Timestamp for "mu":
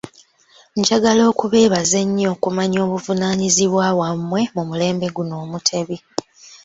4.55-4.61